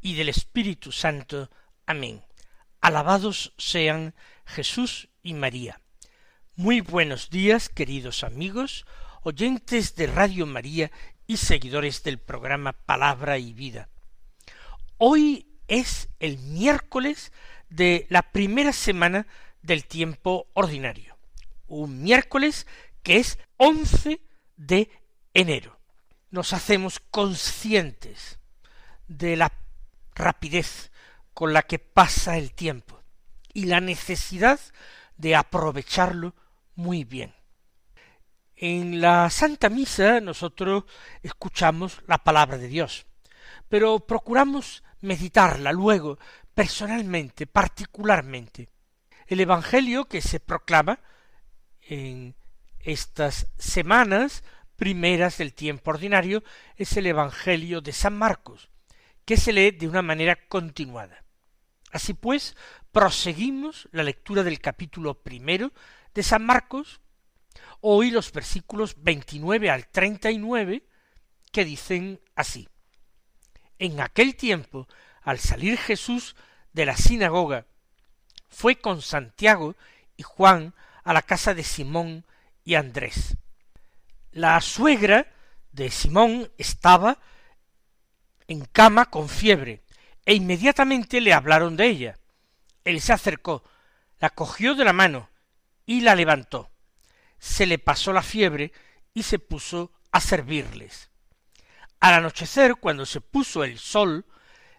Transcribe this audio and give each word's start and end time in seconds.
y 0.00 0.14
del 0.14 0.28
Espíritu 0.28 0.92
Santo. 0.92 1.50
Amén. 1.86 2.22
Alabados 2.80 3.52
sean 3.58 4.14
Jesús 4.44 5.08
y 5.22 5.34
María. 5.34 5.80
Muy 6.54 6.80
buenos 6.80 7.30
días, 7.30 7.68
queridos 7.68 8.24
amigos, 8.24 8.86
oyentes 9.22 9.94
de 9.96 10.06
Radio 10.06 10.46
María 10.46 10.90
y 11.26 11.38
seguidores 11.38 12.02
del 12.02 12.18
programa 12.18 12.72
Palabra 12.72 13.38
y 13.38 13.52
Vida. 13.52 13.88
Hoy 14.98 15.46
es 15.68 16.08
el 16.20 16.38
miércoles 16.38 17.32
de 17.68 18.06
la 18.08 18.22
primera 18.32 18.72
semana 18.72 19.26
del 19.62 19.84
tiempo 19.84 20.46
ordinario. 20.54 21.16
Un 21.66 22.02
miércoles 22.02 22.66
que 23.02 23.16
es 23.16 23.38
11 23.56 24.20
de 24.56 24.90
enero 25.34 25.76
nos 26.30 26.52
hacemos 26.52 27.00
conscientes 27.10 28.38
de 29.08 29.36
la 29.36 29.52
rapidez 30.16 30.90
con 31.32 31.52
la 31.52 31.62
que 31.62 31.78
pasa 31.78 32.36
el 32.38 32.52
tiempo 32.52 33.00
y 33.52 33.66
la 33.66 33.80
necesidad 33.80 34.58
de 35.16 35.36
aprovecharlo 35.36 36.34
muy 36.74 37.04
bien. 37.04 37.34
En 38.56 39.00
la 39.00 39.28
Santa 39.30 39.68
Misa 39.68 40.20
nosotros 40.20 40.84
escuchamos 41.22 42.02
la 42.06 42.18
palabra 42.18 42.56
de 42.58 42.68
Dios, 42.68 43.06
pero 43.68 44.00
procuramos 44.00 44.82
meditarla 45.00 45.72
luego 45.72 46.18
personalmente, 46.54 47.46
particularmente. 47.46 48.70
El 49.26 49.40
Evangelio 49.40 50.06
que 50.06 50.22
se 50.22 50.40
proclama 50.40 51.00
en 51.82 52.34
estas 52.80 53.48
semanas 53.58 54.42
primeras 54.76 55.38
del 55.38 55.52
tiempo 55.52 55.90
ordinario 55.90 56.42
es 56.76 56.96
el 56.96 57.06
Evangelio 57.06 57.80
de 57.80 57.92
San 57.92 58.16
Marcos, 58.16 58.70
que 59.26 59.36
se 59.36 59.52
lee 59.52 59.72
de 59.72 59.88
una 59.88 60.00
manera 60.00 60.36
continuada. 60.48 61.24
Así 61.90 62.14
pues, 62.14 62.56
proseguimos 62.92 63.88
la 63.92 64.04
lectura 64.04 64.42
del 64.42 64.60
capítulo 64.60 65.22
primero 65.22 65.72
de 66.14 66.22
San 66.22 66.46
Marcos, 66.46 67.00
hoy 67.80 68.10
los 68.10 68.32
versículos 68.32 68.94
29 69.02 69.68
al 69.68 69.88
39, 69.88 70.86
que 71.52 71.64
dicen 71.64 72.20
así. 72.36 72.68
En 73.78 74.00
aquel 74.00 74.36
tiempo, 74.36 74.88
al 75.22 75.40
salir 75.40 75.76
Jesús 75.76 76.36
de 76.72 76.86
la 76.86 76.96
sinagoga, 76.96 77.66
fue 78.48 78.76
con 78.76 79.02
Santiago 79.02 79.74
y 80.16 80.22
Juan 80.22 80.72
a 81.02 81.12
la 81.12 81.22
casa 81.22 81.52
de 81.52 81.64
Simón 81.64 82.24
y 82.64 82.76
Andrés. 82.76 83.36
La 84.30 84.60
suegra 84.60 85.32
de 85.72 85.90
Simón 85.90 86.50
estaba 86.58 87.18
en 88.48 88.64
cama 88.64 89.06
con 89.06 89.28
fiebre, 89.28 89.82
e 90.24 90.34
inmediatamente 90.34 91.20
le 91.20 91.32
hablaron 91.32 91.76
de 91.76 91.86
ella. 91.86 92.18
Él 92.84 93.00
se 93.00 93.12
acercó, 93.12 93.62
la 94.18 94.30
cogió 94.30 94.74
de 94.74 94.84
la 94.84 94.92
mano 94.92 95.28
y 95.84 96.00
la 96.00 96.14
levantó. 96.14 96.70
Se 97.38 97.66
le 97.66 97.78
pasó 97.78 98.12
la 98.12 98.22
fiebre 98.22 98.72
y 99.14 99.22
se 99.22 99.38
puso 99.38 99.92
a 100.10 100.20
servirles. 100.20 101.10
Al 102.00 102.14
anochecer, 102.14 102.76
cuando 102.76 103.06
se 103.06 103.20
puso 103.20 103.64
el 103.64 103.78
sol, 103.78 104.26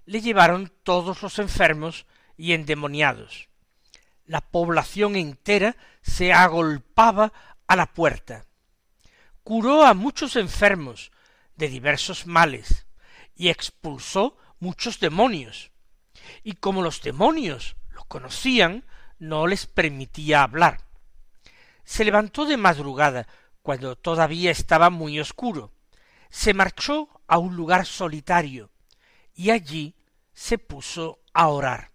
le 0.06 0.22
llevaron 0.22 0.72
todos 0.84 1.22
los 1.22 1.40
enfermos 1.40 2.06
y 2.36 2.54
endemoniados. 2.54 3.50
La 4.26 4.42
población 4.42 5.16
entera 5.16 5.76
se 6.02 6.34
agolpaba 6.34 7.34
a 7.68 7.76
la 7.76 7.86
puerta 7.86 8.48
curó 9.48 9.86
a 9.86 9.94
muchos 9.94 10.36
enfermos 10.36 11.10
de 11.56 11.70
diversos 11.70 12.28
males 12.28 12.86
y 13.38 13.50
expulsó 13.50 14.38
muchos 14.60 15.00
demonios. 15.00 15.72
Y 16.44 16.54
como 16.54 16.82
los 16.82 17.02
demonios 17.02 17.76
lo 17.90 18.04
conocían, 18.06 18.84
no 19.20 19.48
les 19.48 19.66
permitía 19.66 20.44
hablar. 20.44 20.82
Se 21.84 22.04
levantó 22.04 22.46
de 22.46 22.58
madrugada, 22.58 23.28
cuando 23.62 23.96
todavía 23.96 24.52
estaba 24.52 24.90
muy 24.90 25.20
oscuro, 25.20 25.72
se 26.30 26.54
marchó 26.54 27.10
a 27.28 27.38
un 27.38 27.56
lugar 27.56 27.86
solitario, 27.86 28.72
y 29.34 29.52
allí 29.52 29.96
se 30.34 30.58
puso 30.58 31.20
a 31.34 31.48
orar. 31.48 31.92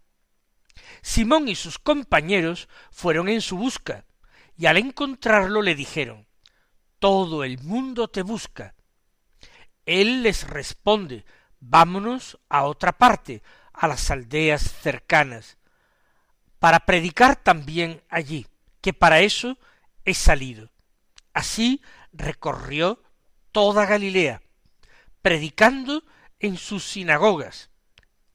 Simón 1.03 1.48
y 1.48 1.54
sus 1.54 1.78
compañeros 1.78 2.69
fueron 2.91 3.28
en 3.28 3.41
su 3.41 3.56
busca, 3.56 4.04
y 4.56 4.66
al 4.66 4.76
encontrarlo 4.76 5.62
le 5.62 5.74
dijeron 5.74 6.26
todo 7.03 7.42
el 7.42 7.59
mundo 7.59 8.06
te 8.06 8.22
busca. 8.22 8.76
Él 9.87 10.22
les 10.22 10.48
responde, 10.48 11.25
vámonos 11.60 12.38
a 12.48 12.65
otra 12.65 12.93
parte, 12.93 13.43
a 13.72 13.88
las 13.88 14.10
aldeas 14.10 14.62
cercanas, 14.62 15.59
para 16.59 16.81
predicar 16.81 17.37
también 17.37 18.03
allí, 18.09 18.47
que 18.81 18.92
para 18.92 19.21
eso 19.21 19.59
he 20.04 20.15
salido. 20.15 20.71
Así 21.32 21.82
recorrió 22.12 23.03
toda 23.50 23.87
Galilea, 23.87 24.42
predicando 25.22 26.04
en 26.38 26.56
sus 26.56 26.84
sinagogas 26.84 27.71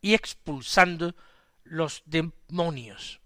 y 0.01 0.13
expulsando 0.13 1.15
los 1.63 2.03
demonios. 2.05 3.21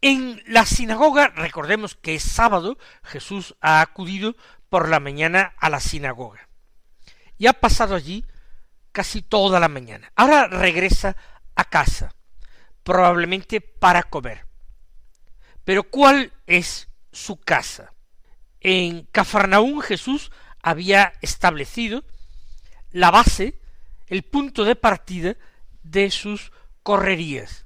En 0.00 0.42
la 0.46 0.64
sinagoga, 0.64 1.28
recordemos 1.28 1.94
que 1.94 2.14
es 2.14 2.22
sábado, 2.22 2.78
Jesús 3.02 3.54
ha 3.60 3.80
acudido 3.80 4.34
por 4.68 4.88
la 4.88 4.98
mañana 4.98 5.54
a 5.58 5.68
la 5.68 5.80
sinagoga. 5.80 6.49
Y 7.40 7.46
ha 7.46 7.54
pasado 7.54 7.94
allí 7.94 8.22
casi 8.92 9.22
toda 9.22 9.58
la 9.58 9.68
mañana. 9.68 10.12
Ahora 10.14 10.46
regresa 10.46 11.16
a 11.54 11.64
casa, 11.64 12.14
probablemente 12.82 13.62
para 13.62 14.02
comer. 14.02 14.44
Pero 15.64 15.84
¿cuál 15.84 16.34
es 16.46 16.90
su 17.12 17.40
casa? 17.40 17.94
En 18.60 19.06
Cafarnaún 19.06 19.80
Jesús 19.80 20.30
había 20.60 21.14
establecido 21.22 22.04
la 22.90 23.10
base, 23.10 23.58
el 24.08 24.22
punto 24.22 24.64
de 24.64 24.76
partida 24.76 25.34
de 25.82 26.10
sus 26.10 26.52
correrías, 26.82 27.64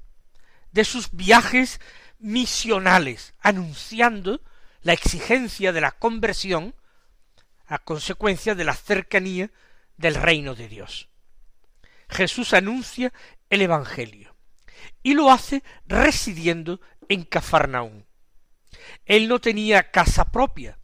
de 0.70 0.84
sus 0.84 1.10
viajes 1.10 1.80
misionales, 2.20 3.34
anunciando 3.40 4.40
la 4.82 4.92
exigencia 4.92 5.72
de 5.72 5.80
la 5.80 5.90
conversión 5.90 6.76
a 7.66 7.80
consecuencia 7.80 8.54
de 8.54 8.62
la 8.62 8.74
cercanía 8.74 9.50
del 9.96 10.14
reino 10.14 10.54
de 10.54 10.68
Dios. 10.68 11.08
Jesús 12.08 12.52
anuncia 12.52 13.12
el 13.50 13.62
Evangelio 13.62 14.34
y 15.02 15.14
lo 15.14 15.30
hace 15.30 15.62
residiendo 15.86 16.80
en 17.08 17.24
Cafarnaún. 17.24 18.06
Él 19.04 19.28
no 19.28 19.40
tenía 19.40 19.90
casa 19.90 20.26
propia, 20.26 20.78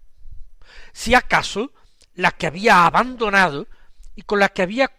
si 0.93 1.15
acaso 1.15 1.73
la 2.15 2.33
que 2.33 2.47
había 2.47 2.87
abandonado 2.87 3.67
y 4.15 4.23
con 4.23 4.39
la 4.41 4.49
que 4.49 4.63
había 4.63 4.93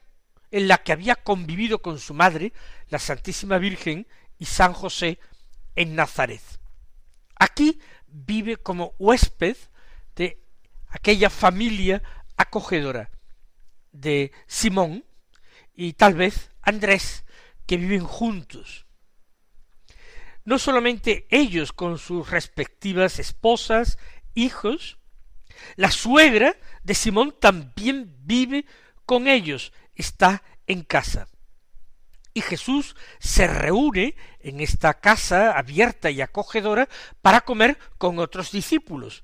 en 0.51 0.67
la 0.67 0.79
que 0.79 0.91
había 0.91 1.15
convivido 1.15 1.81
con 1.81 1.97
su 1.97 2.13
madre, 2.13 2.51
la 2.89 2.99
Santísima 2.99 3.57
Virgen 3.57 4.05
y 4.37 4.45
San 4.45 4.73
José 4.73 5.17
en 5.75 5.95
Nazaret. 5.95 6.41
Aquí 7.39 7.79
vive 8.07 8.57
como 8.57 8.93
huésped 8.99 9.55
de 10.15 10.43
aquella 10.89 11.29
familia 11.29 12.03
acogedora 12.35 13.09
de 13.91 14.31
Simón 14.47 15.05
y 15.75 15.93
tal 15.93 16.13
vez 16.13 16.51
Andrés, 16.61 17.23
que 17.65 17.77
viven 17.77 18.05
juntos. 18.05 18.85
No 20.43 20.59
solamente 20.59 21.27
ellos 21.29 21.71
con 21.71 21.97
sus 21.97 22.29
respectivas 22.29 23.19
esposas, 23.19 23.97
hijos, 24.33 24.97
la 25.75 25.91
suegra 25.91 26.57
de 26.83 26.95
Simón 26.95 27.35
también 27.39 28.15
vive 28.21 28.65
con 29.05 29.27
ellos, 29.27 29.71
está 29.95 30.43
en 30.67 30.83
casa. 30.83 31.27
Y 32.33 32.41
Jesús 32.41 32.95
se 33.19 33.45
reúne 33.45 34.15
en 34.39 34.61
esta 34.61 34.93
casa 34.95 35.57
abierta 35.57 36.09
y 36.09 36.21
acogedora 36.21 36.87
para 37.21 37.41
comer 37.41 37.77
con 37.97 38.19
otros 38.19 38.51
discípulos. 38.51 39.23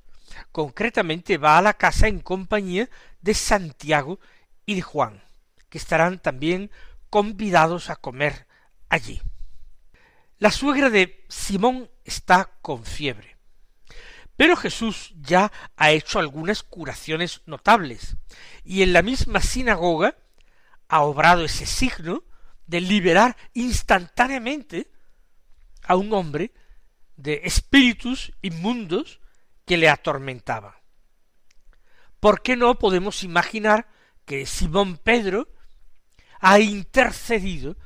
Concretamente 0.52 1.38
va 1.38 1.58
a 1.58 1.62
la 1.62 1.74
casa 1.74 2.08
en 2.08 2.20
compañía 2.20 2.90
de 3.22 3.34
Santiago 3.34 4.20
y 4.68 4.76
de 4.76 4.82
Juan, 4.84 5.24
que 5.70 5.80
estarán 5.80 6.20
también 6.20 6.70
convidados 7.10 7.90
a 7.90 7.96
comer 7.96 8.46
allí. 8.90 9.20
La 10.38 10.52
suegra 10.52 10.92
de 10.92 11.26
Simón 11.30 11.90
está 12.04 12.52
con 12.62 12.86
fiebre. 12.86 13.38
Pero 14.36 14.56
Jesús 14.56 15.14
ya 15.20 15.52
ha 15.78 15.90
hecho 15.90 16.20
algunas 16.20 16.62
curaciones 16.62 17.42
notables, 17.48 18.18
y 18.64 18.84
en 18.84 18.94
la 18.94 19.02
misma 19.02 19.42
sinagoga 19.42 20.16
ha 20.90 21.02
obrado 21.02 21.46
ese 21.46 21.66
signo 21.66 22.24
de 22.68 22.82
liberar 22.82 23.36
instantáneamente 23.54 24.92
a 25.84 25.96
un 25.96 26.14
hombre 26.14 26.54
de 27.16 27.42
espíritus 27.46 28.34
inmundos 28.42 29.22
que 29.66 29.78
le 29.78 29.90
atormentaban. 29.90 30.74
¿Por 32.20 32.42
qué 32.42 32.58
no 32.58 32.78
podemos 32.78 33.24
imaginar 33.24 33.88
que 34.28 34.46
Simón 34.46 34.98
Pedro 34.98 35.48
ha 36.42 36.60
intercedido 36.60 37.78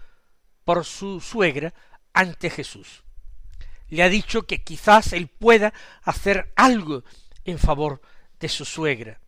por 0.66 0.84
su 0.84 1.22
suegra 1.22 1.74
ante 2.14 2.50
Jesús? 2.50 3.04
Le 3.88 4.02
ha 4.02 4.10
dicho 4.10 4.48
que 4.48 4.64
quizás 4.64 5.14
él 5.14 5.28
pueda 5.28 5.72
hacer 6.02 6.52
algo 6.56 7.04
en 7.46 7.60
favor 7.60 8.02
de 8.40 8.50
su 8.50 8.66
suegra, 8.66 9.22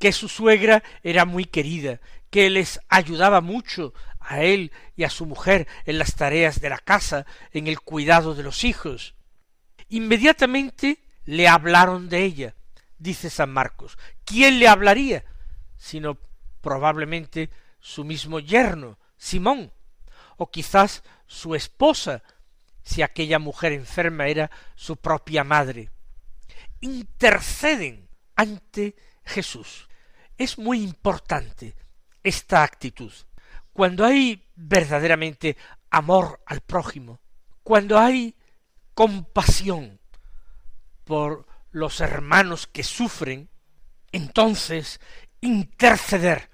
que 0.00 0.10
su 0.10 0.28
suegra 0.28 0.82
era 1.04 1.24
muy 1.24 1.44
querida, 1.44 2.00
que 2.28 2.50
les 2.50 2.80
ayudaba 2.88 3.40
mucho 3.40 3.94
a 4.18 4.42
él 4.42 4.72
y 4.96 5.04
a 5.04 5.10
su 5.10 5.26
mujer 5.26 5.68
en 5.84 5.98
las 5.98 6.16
tareas 6.16 6.60
de 6.60 6.70
la 6.70 6.78
casa, 6.78 7.24
en 7.52 7.68
el 7.68 7.78
cuidado 7.78 8.34
de 8.34 8.42
los 8.42 8.64
hijos. 8.64 9.14
Inmediatamente 9.88 11.04
le 11.24 11.46
hablaron 11.46 12.08
de 12.08 12.24
ella, 12.24 12.56
dice 12.98 13.30
San 13.30 13.52
Marcos. 13.52 13.96
¿Quién 14.24 14.58
le 14.58 14.66
hablaría? 14.66 15.24
sino 15.82 16.16
probablemente 16.62 17.50
su 17.78 18.04
mismo 18.04 18.40
yerno, 18.40 18.98
Simón, 19.18 19.72
o 20.38 20.50
quizás 20.50 21.02
su 21.26 21.54
esposa, 21.54 22.22
si 22.82 23.02
aquella 23.02 23.38
mujer 23.38 23.72
enferma 23.72 24.26
era 24.26 24.50
su 24.74 24.96
propia 24.96 25.44
madre. 25.44 25.90
Interceden 26.80 28.08
ante 28.34 28.96
Jesús. 29.24 29.88
Es 30.38 30.58
muy 30.58 30.82
importante 30.82 31.74
esta 32.22 32.62
actitud. 32.62 33.12
Cuando 33.72 34.04
hay 34.04 34.48
verdaderamente 34.54 35.56
amor 35.90 36.40
al 36.46 36.60
prójimo, 36.60 37.20
cuando 37.62 37.98
hay 37.98 38.34
compasión 38.94 40.00
por 41.04 41.46
los 41.70 42.00
hermanos 42.00 42.66
que 42.66 42.82
sufren, 42.82 43.48
entonces 44.10 45.00
interceder 45.40 46.51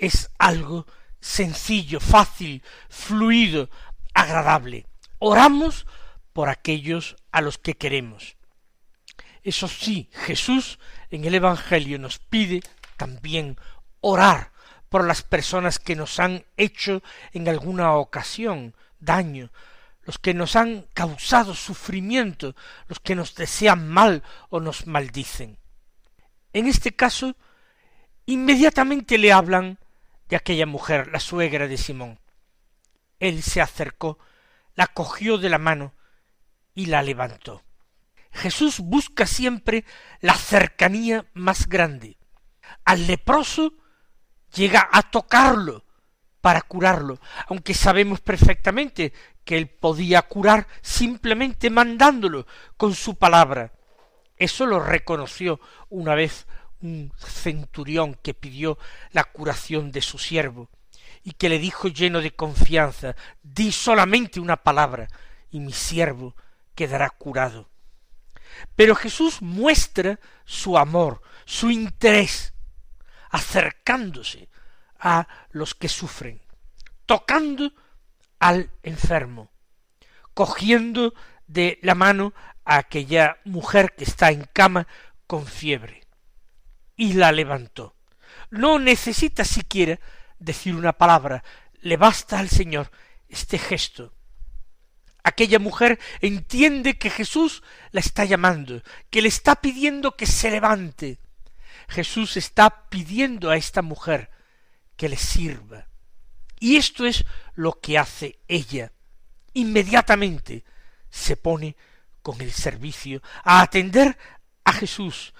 es 0.00 0.30
algo 0.38 0.86
sencillo, 1.20 2.00
fácil, 2.00 2.62
fluido, 2.88 3.70
agradable. 4.12 4.86
Oramos 5.18 5.86
por 6.32 6.48
aquellos 6.48 7.16
a 7.32 7.40
los 7.40 7.58
que 7.58 7.76
queremos. 7.76 8.36
Eso 9.42 9.68
sí, 9.68 10.10
Jesús 10.12 10.78
en 11.10 11.24
el 11.24 11.34
Evangelio 11.34 11.98
nos 11.98 12.18
pide 12.18 12.62
también 12.96 13.58
orar 14.00 14.52
por 14.88 15.06
las 15.06 15.22
personas 15.22 15.78
que 15.78 15.96
nos 15.96 16.20
han 16.20 16.44
hecho 16.56 17.02
en 17.32 17.48
alguna 17.48 17.94
ocasión 17.94 18.74
daño, 19.00 19.50
los 20.02 20.18
que 20.18 20.34
nos 20.34 20.56
han 20.56 20.86
causado 20.94 21.54
sufrimiento, 21.54 22.54
los 22.88 23.00
que 23.00 23.14
nos 23.14 23.34
desean 23.34 23.88
mal 23.88 24.22
o 24.50 24.60
nos 24.60 24.86
maldicen. 24.86 25.58
En 26.52 26.66
este 26.66 26.94
caso, 26.94 27.36
inmediatamente 28.26 29.18
le 29.18 29.32
hablan 29.32 29.78
de 30.28 30.36
aquella 30.36 30.66
mujer, 30.66 31.08
la 31.12 31.20
suegra 31.20 31.68
de 31.68 31.76
Simón. 31.76 32.20
Él 33.20 33.42
se 33.42 33.60
acercó, 33.60 34.18
la 34.74 34.86
cogió 34.86 35.38
de 35.38 35.48
la 35.48 35.58
mano 35.58 35.94
y 36.74 36.86
la 36.86 37.02
levantó. 37.02 37.62
Jesús 38.32 38.80
busca 38.80 39.26
siempre 39.26 39.84
la 40.20 40.34
cercanía 40.34 41.26
más 41.34 41.68
grande. 41.68 42.18
Al 42.84 43.06
leproso 43.06 43.74
llega 44.54 44.88
a 44.92 45.02
tocarlo 45.02 45.84
para 46.40 46.60
curarlo, 46.60 47.20
aunque 47.48 47.74
sabemos 47.74 48.20
perfectamente 48.20 49.12
que 49.44 49.56
él 49.56 49.68
podía 49.68 50.22
curar 50.22 50.66
simplemente 50.82 51.70
mandándolo 51.70 52.46
con 52.76 52.94
su 52.94 53.16
palabra. 53.16 53.72
Eso 54.36 54.66
lo 54.66 54.80
reconoció 54.80 55.60
una 55.88 56.14
vez 56.14 56.46
un 56.84 57.12
centurión 57.18 58.14
que 58.14 58.34
pidió 58.34 58.78
la 59.10 59.24
curación 59.24 59.90
de 59.90 60.02
su 60.02 60.18
siervo, 60.18 60.68
y 61.22 61.32
que 61.32 61.48
le 61.48 61.58
dijo 61.58 61.88
lleno 61.88 62.20
de 62.20 62.36
confianza, 62.36 63.16
di 63.42 63.72
solamente 63.72 64.40
una 64.40 64.56
palabra, 64.56 65.08
y 65.50 65.60
mi 65.60 65.72
siervo 65.72 66.36
quedará 66.74 67.08
curado. 67.10 67.70
Pero 68.76 68.94
Jesús 68.94 69.40
muestra 69.40 70.20
su 70.44 70.76
amor, 70.76 71.22
su 71.46 71.70
interés, 71.70 72.52
acercándose 73.30 74.48
a 74.98 75.26
los 75.50 75.74
que 75.74 75.88
sufren, 75.88 76.42
tocando 77.06 77.72
al 78.38 78.70
enfermo, 78.82 79.50
cogiendo 80.34 81.14
de 81.46 81.78
la 81.82 81.94
mano 81.94 82.34
a 82.64 82.76
aquella 82.76 83.38
mujer 83.44 83.94
que 83.96 84.04
está 84.04 84.30
en 84.30 84.44
cama 84.52 84.86
con 85.26 85.46
fiebre, 85.46 86.03
y 86.96 87.14
la 87.14 87.32
levantó. 87.32 87.94
No 88.50 88.78
necesita 88.78 89.44
siquiera 89.44 89.98
decir 90.38 90.74
una 90.74 90.92
palabra, 90.92 91.42
le 91.80 91.96
basta 91.96 92.38
al 92.38 92.48
Señor 92.48 92.90
este 93.28 93.58
gesto. 93.58 94.12
Aquella 95.22 95.58
mujer 95.58 95.98
entiende 96.20 96.98
que 96.98 97.10
Jesús 97.10 97.62
la 97.92 98.00
está 98.00 98.24
llamando, 98.24 98.82
que 99.10 99.22
le 99.22 99.28
está 99.28 99.56
pidiendo 99.56 100.16
que 100.16 100.26
se 100.26 100.50
levante. 100.50 101.18
Jesús 101.88 102.36
está 102.36 102.88
pidiendo 102.88 103.50
a 103.50 103.56
esta 103.56 103.82
mujer 103.82 104.30
que 104.96 105.08
le 105.08 105.16
sirva. 105.16 105.88
Y 106.60 106.76
esto 106.76 107.06
es 107.06 107.24
lo 107.54 107.80
que 107.80 107.98
hace 107.98 108.38
ella. 108.48 108.92
Inmediatamente 109.54 110.64
se 111.10 111.36
pone 111.36 111.76
con 112.22 112.40
el 112.40 112.52
servicio 112.52 113.22
a 113.44 113.60
atender 113.60 114.16
a 114.64 114.72
Jesús 114.72 115.34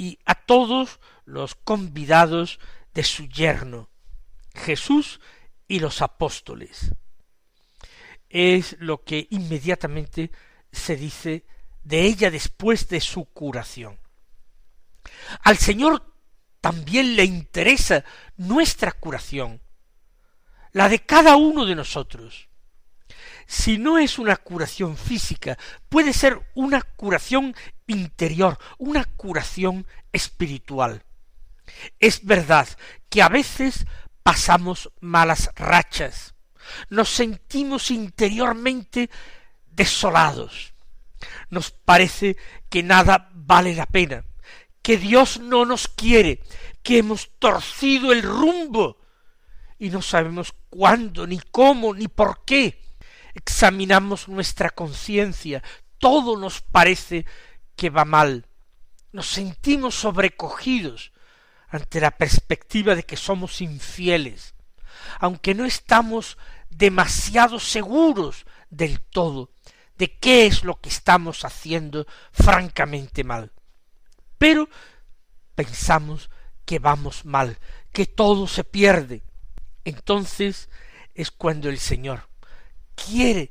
y 0.00 0.18
a 0.24 0.34
todos 0.34 0.98
los 1.26 1.54
convidados 1.54 2.58
de 2.94 3.04
su 3.04 3.28
yerno, 3.28 3.90
Jesús 4.54 5.20
y 5.68 5.80
los 5.80 6.00
apóstoles. 6.00 6.94
Es 8.30 8.78
lo 8.80 9.04
que 9.04 9.26
inmediatamente 9.28 10.30
se 10.72 10.96
dice 10.96 11.44
de 11.84 12.06
ella 12.06 12.30
después 12.30 12.88
de 12.88 13.02
su 13.02 13.26
curación. 13.26 14.00
Al 15.42 15.58
Señor 15.58 16.14
también 16.62 17.14
le 17.14 17.26
interesa 17.26 18.02
nuestra 18.38 18.92
curación, 18.92 19.60
la 20.72 20.88
de 20.88 21.00
cada 21.00 21.36
uno 21.36 21.66
de 21.66 21.74
nosotros. 21.74 22.48
Si 23.50 23.78
no 23.78 23.98
es 23.98 24.20
una 24.20 24.36
curación 24.36 24.96
física, 24.96 25.58
puede 25.88 26.12
ser 26.12 26.40
una 26.54 26.82
curación 26.82 27.52
interior, 27.88 28.56
una 28.78 29.04
curación 29.04 29.88
espiritual. 30.12 31.02
Es 31.98 32.24
verdad 32.24 32.68
que 33.08 33.22
a 33.22 33.28
veces 33.28 33.86
pasamos 34.22 34.92
malas 35.00 35.50
rachas, 35.56 36.36
nos 36.90 37.08
sentimos 37.08 37.90
interiormente 37.90 39.10
desolados, 39.66 40.72
nos 41.48 41.72
parece 41.72 42.36
que 42.68 42.84
nada 42.84 43.30
vale 43.34 43.74
la 43.74 43.86
pena, 43.86 44.24
que 44.80 44.96
Dios 44.96 45.40
no 45.40 45.64
nos 45.64 45.88
quiere, 45.88 46.40
que 46.84 46.98
hemos 46.98 47.32
torcido 47.40 48.12
el 48.12 48.22
rumbo 48.22 49.00
y 49.76 49.90
no 49.90 50.02
sabemos 50.02 50.54
cuándo, 50.68 51.26
ni 51.26 51.40
cómo, 51.50 51.92
ni 51.92 52.06
por 52.06 52.44
qué. 52.44 52.89
Examinamos 53.40 54.28
nuestra 54.28 54.68
conciencia, 54.68 55.62
todo 55.96 56.36
nos 56.36 56.60
parece 56.60 57.24
que 57.74 57.88
va 57.88 58.04
mal. 58.04 58.46
Nos 59.12 59.28
sentimos 59.28 59.94
sobrecogidos 59.94 61.12
ante 61.68 62.00
la 62.00 62.10
perspectiva 62.10 62.94
de 62.94 63.04
que 63.04 63.16
somos 63.16 63.62
infieles, 63.62 64.54
aunque 65.20 65.54
no 65.54 65.64
estamos 65.64 66.36
demasiado 66.68 67.58
seguros 67.58 68.44
del 68.68 69.00
todo 69.00 69.50
de 69.96 70.14
qué 70.18 70.46
es 70.46 70.62
lo 70.62 70.78
que 70.80 70.90
estamos 70.90 71.46
haciendo 71.46 72.06
francamente 72.32 73.24
mal. 73.24 73.52
Pero 74.36 74.68
pensamos 75.54 76.28
que 76.66 76.78
vamos 76.78 77.24
mal, 77.24 77.58
que 77.90 78.04
todo 78.04 78.46
se 78.46 78.64
pierde, 78.64 79.22
entonces 79.84 80.68
es 81.14 81.30
cuando 81.30 81.68
el 81.68 81.78
Señor 81.78 82.29
quiere 83.06 83.50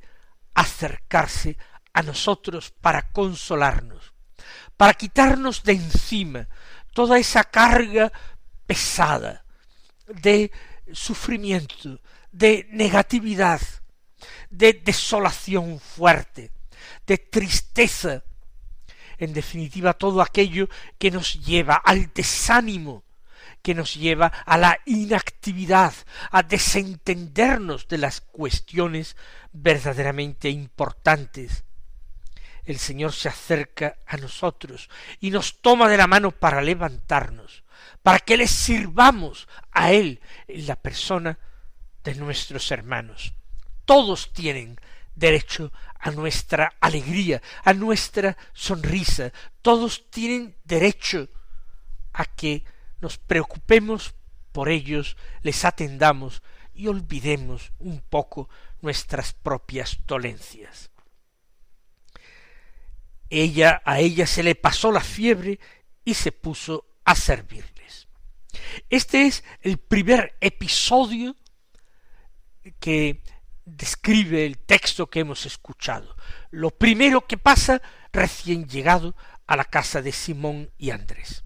acercarse 0.53 1.57
a 1.93 2.01
nosotros 2.01 2.71
para 2.81 3.11
consolarnos, 3.11 4.13
para 4.77 4.93
quitarnos 4.93 5.63
de 5.63 5.73
encima 5.73 6.47
toda 6.93 7.17
esa 7.17 7.43
carga 7.43 8.11
pesada 8.65 9.45
de 10.07 10.51
sufrimiento, 10.91 11.99
de 12.31 12.67
negatividad, 12.71 13.61
de 14.49 14.73
desolación 14.73 15.79
fuerte, 15.79 16.51
de 17.05 17.17
tristeza, 17.17 18.23
en 19.17 19.33
definitiva 19.33 19.93
todo 19.93 20.21
aquello 20.21 20.69
que 20.97 21.11
nos 21.11 21.45
lleva 21.45 21.75
al 21.75 22.11
desánimo, 22.13 23.03
que 23.61 23.75
nos 23.75 23.95
lleva 23.95 24.27
a 24.27 24.57
la 24.57 24.79
inactividad, 24.85 25.93
a 26.31 26.43
desentendernos 26.43 27.87
de 27.87 27.97
las 27.97 28.21
cuestiones 28.21 29.15
verdaderamente 29.51 30.49
importantes. 30.49 31.63
El 32.65 32.77
Señor 32.77 33.13
se 33.13 33.29
acerca 33.29 33.97
a 34.05 34.17
nosotros 34.17 34.89
y 35.19 35.31
nos 35.31 35.61
toma 35.61 35.89
de 35.89 35.97
la 35.97 36.07
mano 36.07 36.31
para 36.31 36.61
levantarnos, 36.61 37.63
para 38.03 38.19
que 38.19 38.37
le 38.37 38.47
sirvamos 38.47 39.47
a 39.71 39.91
Él 39.91 40.21
en 40.47 40.67
la 40.67 40.75
persona 40.75 41.39
de 42.03 42.15
nuestros 42.15 42.71
hermanos. 42.71 43.33
Todos 43.85 44.33
tienen 44.33 44.79
derecho 45.15 45.71
a 45.99 46.11
nuestra 46.11 46.73
alegría, 46.79 47.41
a 47.63 47.73
nuestra 47.73 48.37
sonrisa. 48.53 49.31
Todos 49.61 50.09
tienen 50.09 50.55
derecho 50.63 51.27
a 52.13 52.25
que 52.25 52.63
nos 53.01 53.17
preocupemos 53.17 54.15
por 54.51 54.69
ellos, 54.69 55.17
les 55.41 55.65
atendamos 55.65 56.41
y 56.73 56.87
olvidemos 56.87 57.71
un 57.79 58.01
poco 58.01 58.49
nuestras 58.81 59.33
propias 59.33 59.99
dolencias. 60.07 60.91
Ella 63.29 63.81
a 63.85 63.99
ella 63.99 64.25
se 64.25 64.43
le 64.43 64.55
pasó 64.55 64.91
la 64.91 65.01
fiebre 65.01 65.59
y 66.03 66.13
se 66.13 66.31
puso 66.31 66.87
a 67.05 67.15
servirles. 67.15 68.07
Este 68.89 69.27
es 69.27 69.43
el 69.61 69.77
primer 69.77 70.35
episodio 70.41 71.35
que 72.79 73.21
describe 73.65 74.45
el 74.45 74.57
texto 74.57 75.09
que 75.09 75.19
hemos 75.19 75.45
escuchado. 75.45 76.15
Lo 76.49 76.71
primero 76.71 77.27
que 77.27 77.37
pasa 77.37 77.81
recién 78.11 78.67
llegado 78.67 79.15
a 79.45 79.55
la 79.55 79.65
casa 79.65 80.01
de 80.01 80.11
Simón 80.11 80.71
y 80.77 80.89
Andrés. 80.89 81.43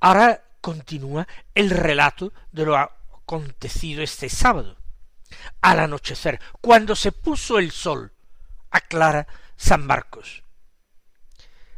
Ahora 0.00 0.44
continúa 0.60 1.26
el 1.54 1.70
relato 1.70 2.32
de 2.52 2.64
lo 2.64 2.76
acontecido 2.76 4.02
este 4.02 4.28
sábado. 4.28 4.76
Al 5.60 5.80
anochecer, 5.80 6.40
cuando 6.60 6.94
se 6.96 7.12
puso 7.12 7.58
el 7.58 7.70
sol, 7.70 8.12
aclara 8.70 9.26
San 9.56 9.86
Marcos. 9.86 10.42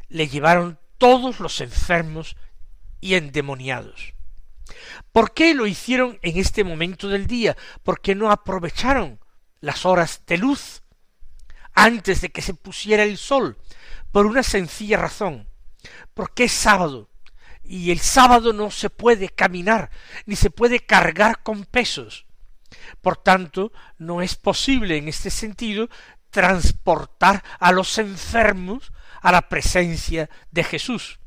Le 0.09 0.29
llevaron 0.29 0.79
todos 0.99 1.41
los 1.41 1.61
enfermos 1.61 2.37
y 3.01 3.15
endemoniados. 3.15 4.15
¿Por 5.13 5.33
qué 5.33 5.55
lo 5.55 5.67
hicieron 5.67 6.19
en 6.23 6.39
este 6.39 6.65
momento 6.65 7.09
del 7.09 7.27
día? 7.27 7.57
¿Por 7.83 8.01
qué 8.01 8.15
no 8.15 8.31
aprovecharon 8.31 9.21
las 9.61 9.87
horas 9.87 10.23
de 10.27 10.39
luz 10.39 10.83
antes 11.75 12.21
de 12.21 12.31
que 12.31 12.43
se 12.43 12.55
pusiera 12.55 13.05
el 13.05 13.19
sol? 13.19 13.59
Por 14.13 14.27
una 14.27 14.43
sencilla 14.43 14.97
razón. 14.97 15.49
Porque 16.15 16.45
es 16.45 16.53
sábado 16.53 17.08
y 17.69 17.91
el 17.91 18.01
sábado 18.01 18.55
no 18.55 18.71
se 18.71 18.89
puede 18.89 19.29
caminar, 19.29 19.91
ni 20.25 20.37
se 20.37 20.51
puede 20.51 20.81
cargar 20.81 21.43
con 21.43 21.67
pesos. 21.67 22.25
Por 23.03 23.19
tanto, 23.19 23.73
no 23.99 24.23
es 24.23 24.37
posible 24.37 24.97
en 24.97 25.07
este 25.07 25.31
sentido 25.31 25.89
transportar 26.31 27.45
a 27.61 27.73
los 27.73 27.99
enfermos 27.99 28.93
a 29.21 29.33
la 29.33 29.49
presencia 29.49 30.31
de 30.51 30.65
Jesús. 30.65 31.21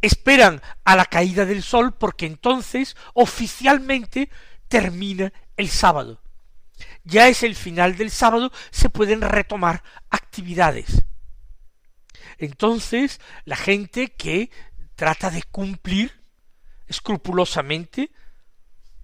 Esperan 0.00 0.60
a 0.84 0.96
la 0.96 1.04
caída 1.04 1.44
del 1.44 1.62
sol 1.62 1.94
porque 1.96 2.26
entonces 2.26 2.96
oficialmente 3.14 4.28
termina 4.66 5.32
el 5.56 5.68
sábado. 5.68 6.20
Ya 7.04 7.28
es 7.28 7.44
el 7.44 7.54
final 7.54 7.96
del 7.96 8.10
sábado, 8.10 8.52
se 8.70 8.90
pueden 8.90 9.20
retomar 9.20 9.84
actividades. 10.10 11.04
Entonces, 12.38 13.20
la 13.44 13.56
gente 13.56 14.12
que 14.12 14.50
trata 15.02 15.32
de 15.32 15.42
cumplir 15.42 16.12
escrupulosamente, 16.86 18.12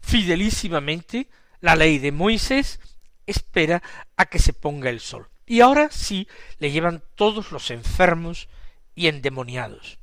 fidelísimamente, 0.00 1.28
la 1.59 1.75
ley 1.75 1.99
de 1.99 2.12
Moisés, 2.12 2.78
espera 3.26 3.83
a 4.17 4.26
que 4.26 4.38
se 4.38 4.52
ponga 4.52 4.90
el 4.90 5.00
sol. 5.00 5.28
Y 5.45 5.61
ahora 5.61 5.88
sí 5.90 6.28
le 6.61 6.71
llevan 6.71 7.02
todos 7.17 7.50
los 7.50 7.73
enfermos 7.73 8.49
y 8.95 9.09
endemoniados. 9.09 9.99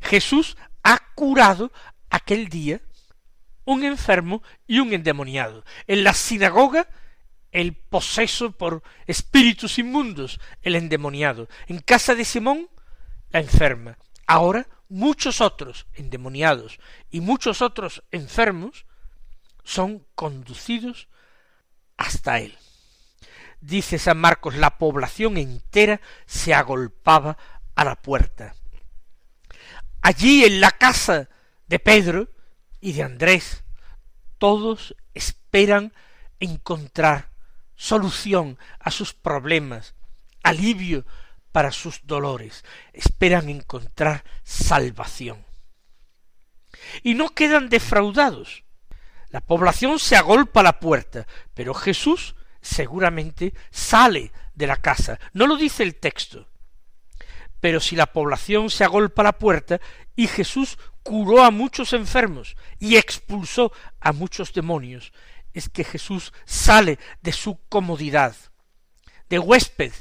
Jesús 0.00 0.56
ha 0.84 1.00
curado 1.16 1.72
aquel 2.08 2.48
día 2.48 2.80
un 3.64 3.82
enfermo 3.82 4.44
y 4.68 4.78
un 4.78 4.92
endemoniado. 4.92 5.64
En 5.88 6.04
la 6.04 6.14
sinagoga, 6.14 6.88
el 7.50 7.74
poseso 7.74 8.52
por 8.52 8.84
espíritus 9.08 9.76
inmundos, 9.80 10.38
el 10.62 10.76
endemoniado. 10.76 11.48
En 11.66 11.80
casa 11.80 12.14
de 12.14 12.24
Simón, 12.24 12.70
la 13.30 13.40
enferma. 13.40 13.98
Ahora 14.28 14.68
muchos 14.90 15.40
otros 15.40 15.86
endemoniados 15.94 16.78
y 17.10 17.20
muchos 17.20 17.62
otros 17.62 18.02
enfermos 18.10 18.84
son 19.64 20.04
conducidos 20.14 21.08
hasta 21.96 22.40
él. 22.40 22.58
Dice 23.60 23.98
San 23.98 24.18
Marcos, 24.18 24.56
la 24.56 24.78
población 24.78 25.36
entera 25.36 26.00
se 26.26 26.52
agolpaba 26.52 27.38
a 27.74 27.84
la 27.84 27.96
puerta. 27.96 28.54
Allí 30.02 30.44
en 30.44 30.60
la 30.60 30.72
casa 30.72 31.28
de 31.66 31.78
Pedro 31.78 32.28
y 32.80 32.92
de 32.92 33.02
Andrés, 33.02 33.62
todos 34.38 34.96
esperan 35.14 35.92
encontrar 36.40 37.30
solución 37.76 38.58
a 38.78 38.90
sus 38.90 39.12
problemas, 39.12 39.94
alivio 40.42 41.04
para 41.52 41.72
sus 41.72 42.06
dolores, 42.06 42.64
esperan 42.92 43.48
encontrar 43.48 44.24
salvación. 44.42 45.44
Y 47.02 47.14
no 47.14 47.30
quedan 47.30 47.68
defraudados. 47.68 48.64
La 49.30 49.40
población 49.40 49.98
se 49.98 50.16
agolpa 50.16 50.60
a 50.60 50.64
la 50.64 50.80
puerta, 50.80 51.26
pero 51.54 51.74
Jesús 51.74 52.34
seguramente 52.60 53.54
sale 53.70 54.32
de 54.54 54.66
la 54.66 54.76
casa. 54.76 55.18
No 55.32 55.46
lo 55.46 55.56
dice 55.56 55.82
el 55.82 55.96
texto. 55.96 56.48
Pero 57.60 57.80
si 57.80 57.94
la 57.94 58.06
población 58.06 58.70
se 58.70 58.84
agolpa 58.84 59.22
a 59.22 59.26
la 59.26 59.38
puerta 59.38 59.80
y 60.16 60.26
Jesús 60.26 60.78
curó 61.02 61.44
a 61.44 61.50
muchos 61.50 61.92
enfermos 61.92 62.56
y 62.78 62.96
expulsó 62.96 63.72
a 64.00 64.12
muchos 64.12 64.52
demonios, 64.52 65.12
es 65.52 65.68
que 65.68 65.84
Jesús 65.84 66.32
sale 66.44 66.98
de 67.22 67.32
su 67.32 67.58
comodidad, 67.68 68.34
de 69.28 69.38
huésped, 69.38 69.92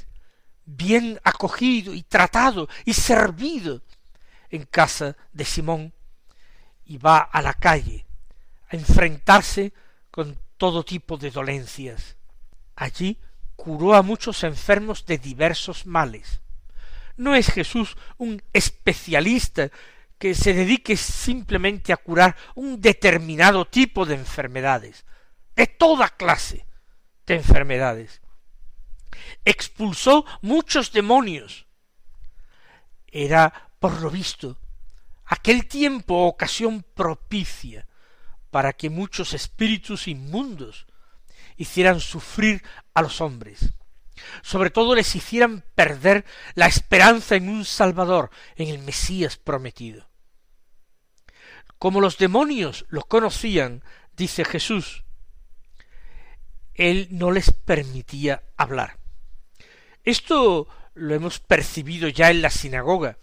bien 0.77 1.19
acogido 1.23 1.93
y 1.93 2.03
tratado 2.03 2.69
y 2.85 2.93
servido 2.93 3.81
en 4.49 4.65
casa 4.65 5.17
de 5.33 5.45
Simón 5.45 5.93
y 6.85 6.97
va 6.97 7.19
a 7.19 7.41
la 7.41 7.53
calle 7.53 8.05
a 8.69 8.75
enfrentarse 8.75 9.73
con 10.11 10.37
todo 10.57 10.83
tipo 10.83 11.17
de 11.17 11.31
dolencias. 11.31 12.17
Allí 12.75 13.17
curó 13.55 13.95
a 13.95 14.03
muchos 14.03 14.43
enfermos 14.43 15.05
de 15.05 15.17
diversos 15.17 15.85
males. 15.85 16.41
No 17.17 17.35
es 17.35 17.51
Jesús 17.51 17.97
un 18.17 18.41
especialista 18.53 19.69
que 20.17 20.35
se 20.35 20.53
dedique 20.53 20.95
simplemente 20.97 21.93
a 21.93 21.97
curar 21.97 22.35
un 22.55 22.79
determinado 22.79 23.65
tipo 23.65 24.05
de 24.05 24.15
enfermedades, 24.15 25.05
de 25.55 25.67
toda 25.67 26.09
clase 26.09 26.65
de 27.25 27.35
enfermedades 27.35 28.21
expulsó 29.45 30.25
muchos 30.41 30.91
demonios. 30.91 31.65
Era, 33.07 33.71
por 33.79 34.01
lo 34.01 34.09
visto, 34.09 34.57
aquel 35.25 35.67
tiempo 35.67 36.27
ocasión 36.27 36.85
propicia 36.93 37.87
para 38.51 38.73
que 38.73 38.89
muchos 38.89 39.33
espíritus 39.33 40.07
inmundos 40.07 40.87
hicieran 41.57 41.99
sufrir 41.99 42.63
a 42.93 43.01
los 43.01 43.21
hombres. 43.21 43.73
Sobre 44.41 44.69
todo 44.69 44.95
les 44.95 45.15
hicieran 45.15 45.63
perder 45.75 46.25
la 46.55 46.67
esperanza 46.67 47.35
en 47.35 47.49
un 47.49 47.65
Salvador, 47.65 48.31
en 48.55 48.69
el 48.69 48.79
Mesías 48.79 49.37
prometido. 49.37 50.09
Como 51.77 52.01
los 52.01 52.17
demonios 52.17 52.85
lo 52.89 53.03
conocían, 53.03 53.83
dice 54.15 54.43
Jesús, 54.43 55.05
él 56.73 57.07
no 57.11 57.31
les 57.31 57.51
permitía 57.51 58.43
hablar. 58.57 58.99
Esto 60.09 60.67
lo 60.95 61.13
hemos 61.13 61.39
percibido 61.39 62.09
ya 62.09 62.31
en 62.31 62.41
la 62.41 62.49
sinagoga. 62.49 63.19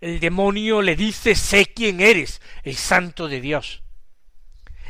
El 0.00 0.20
demonio 0.20 0.80
le 0.80 0.94
dice 0.94 1.34
sé 1.34 1.66
quién 1.66 2.00
eres, 2.00 2.40
el 2.62 2.76
santo 2.76 3.26
de 3.26 3.40
Dios. 3.40 3.82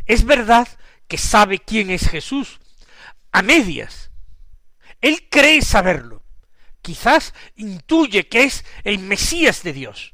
Es 0.05 0.27
verdad 0.27 0.69
que 1.09 1.17
sabe 1.17 1.59
quién 1.59 1.91
es 1.91 2.11
Jesús, 2.11 2.61
a 3.33 3.41
medias. 3.41 4.11
Él 5.01 5.27
cree 5.31 5.63
saberlo. 5.63 6.23
Quizás 6.83 7.33
intuye 7.55 8.29
que 8.29 8.43
es 8.43 8.67
el 8.85 8.99
Mesías 8.99 9.63
de 9.63 9.73
Dios. 9.73 10.13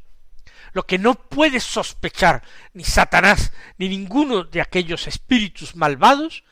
Lo 0.72 0.86
que 0.86 0.98
no 0.98 1.16
puede 1.16 1.58
sospechar 1.58 2.44
ni 2.74 2.84
Satanás 2.84 3.52
ni 3.76 3.88
ninguno 3.88 4.44
de 4.44 4.60
aquellos 4.60 5.08
espíritus 5.08 5.74
malvados 5.74 6.44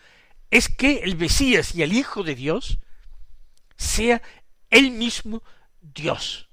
es 0.50 0.68
que 0.68 1.02
el 1.04 1.16
Mesías 1.16 1.72
y 1.76 1.84
el 1.84 1.92
Hijo 1.92 2.24
de 2.24 2.34
Dios 2.34 2.80
sea 3.80 4.20
él 4.68 4.90
mismo 4.90 5.42
Dios. 5.80 6.48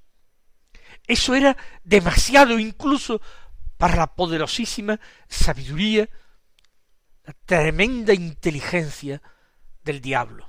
Eso 1.05 1.35
era 1.35 1.57
demasiado 1.83 2.57
incluso 2.57 3.21
para 3.77 3.95
la 3.95 4.15
poderosísima 4.15 4.99
sabiduría, 5.27 6.09
la 7.25 7.33
tremenda 7.45 8.13
inteligencia 8.13 9.21
del 9.83 10.01
diablo. 10.01 10.47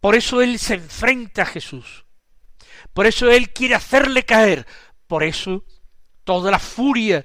Por 0.00 0.16
eso 0.16 0.42
él 0.42 0.58
se 0.58 0.74
enfrenta 0.74 1.42
a 1.42 1.46
Jesús. 1.46 2.04
Por 2.92 3.06
eso 3.06 3.30
él 3.30 3.52
quiere 3.52 3.76
hacerle 3.76 4.24
caer. 4.24 4.66
Por 5.06 5.22
eso 5.22 5.64
toda 6.24 6.50
la 6.50 6.58
furia 6.58 7.24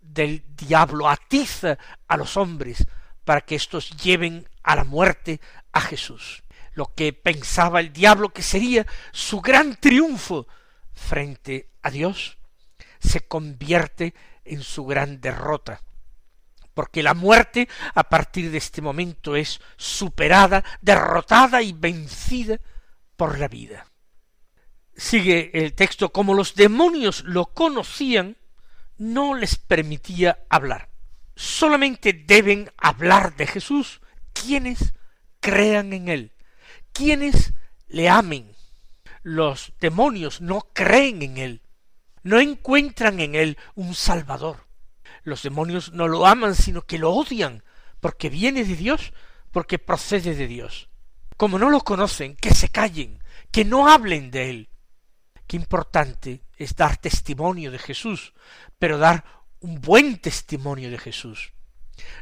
del 0.00 0.44
diablo 0.54 1.08
atiza 1.08 1.78
a 2.06 2.16
los 2.16 2.36
hombres 2.36 2.86
para 3.24 3.40
que 3.40 3.54
éstos 3.54 3.90
lleven 3.96 4.48
a 4.62 4.76
la 4.76 4.84
muerte 4.84 5.40
a 5.72 5.80
Jesús. 5.80 6.42
Lo 6.74 6.94
que 6.94 7.12
pensaba 7.12 7.80
el 7.80 7.92
diablo 7.92 8.30
que 8.30 8.42
sería 8.42 8.86
su 9.12 9.40
gran 9.40 9.76
triunfo 9.76 10.46
frente 10.92 11.70
a 11.82 11.90
Dios 11.90 12.38
se 12.98 13.26
convierte 13.26 14.14
en 14.44 14.62
su 14.62 14.84
gran 14.84 15.20
derrota 15.20 15.82
porque 16.74 17.02
la 17.02 17.14
muerte 17.14 17.68
a 17.94 18.04
partir 18.04 18.50
de 18.50 18.58
este 18.58 18.82
momento 18.82 19.36
es 19.36 19.60
superada, 19.76 20.64
derrotada 20.80 21.62
y 21.62 21.72
vencida 21.72 22.60
por 23.16 23.38
la 23.38 23.48
vida. 23.48 23.86
Sigue 24.96 25.50
el 25.54 25.74
texto, 25.74 26.12
como 26.12 26.34
los 26.34 26.54
demonios 26.54 27.24
lo 27.24 27.46
conocían, 27.46 28.36
no 28.98 29.34
les 29.34 29.56
permitía 29.56 30.44
hablar. 30.48 30.90
Solamente 31.34 32.12
deben 32.12 32.70
hablar 32.76 33.36
de 33.36 33.46
Jesús 33.46 34.00
quienes 34.32 34.94
crean 35.40 35.92
en 35.92 36.08
él, 36.08 36.31
quienes 36.92 37.52
le 37.88 38.08
amen. 38.08 38.54
Los 39.22 39.72
demonios 39.80 40.40
no 40.40 40.68
creen 40.72 41.22
en 41.22 41.38
él, 41.38 41.62
no 42.22 42.40
encuentran 42.40 43.20
en 43.20 43.34
él 43.34 43.58
un 43.74 43.94
Salvador. 43.94 44.66
Los 45.24 45.42
demonios 45.42 45.92
no 45.92 46.08
lo 46.08 46.26
aman, 46.26 46.54
sino 46.54 46.82
que 46.82 46.98
lo 46.98 47.12
odian, 47.12 47.62
porque 48.00 48.28
viene 48.28 48.64
de 48.64 48.76
Dios, 48.76 49.12
porque 49.52 49.78
procede 49.78 50.34
de 50.34 50.48
Dios. 50.48 50.88
Como 51.36 51.58
no 51.58 51.70
lo 51.70 51.80
conocen, 51.80 52.36
que 52.36 52.54
se 52.54 52.68
callen, 52.68 53.22
que 53.50 53.64
no 53.64 53.88
hablen 53.88 54.30
de 54.30 54.50
él. 54.50 54.68
Qué 55.46 55.56
importante 55.56 56.42
es 56.56 56.74
dar 56.74 56.96
testimonio 56.96 57.70
de 57.70 57.78
Jesús, 57.78 58.32
pero 58.78 58.98
dar 58.98 59.24
un 59.60 59.80
buen 59.80 60.18
testimonio 60.18 60.90
de 60.90 60.98
Jesús. 60.98 61.52